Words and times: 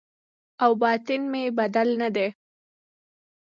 او 0.63 0.71
باطن 0.81 1.21
مې 1.31 1.43
بدل 1.59 1.87
نه 2.01 2.09
دی 2.15 2.27